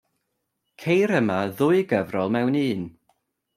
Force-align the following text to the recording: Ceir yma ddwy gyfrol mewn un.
Ceir 0.81 1.11
yma 1.19 1.37
ddwy 1.57 1.79
gyfrol 1.93 2.33
mewn 2.35 2.61
un. 2.67 2.83